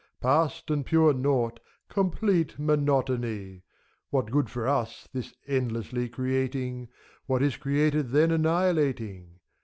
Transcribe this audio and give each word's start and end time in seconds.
Past 0.19 0.71
and 0.71 0.83
pure 0.83 1.13
Naught, 1.13 1.59
complete 1.87 2.57
monotony! 2.57 3.61
What 4.09 4.31
good 4.31 4.49
for 4.49 4.67
us, 4.67 5.07
this 5.13 5.35
endlessly 5.45 6.09
creating 6.09 6.87
T— 6.87 6.93
What 7.27 7.43
is 7.43 7.55
created 7.55 8.09
then 8.09 8.31
annihilating! 8.31 9.41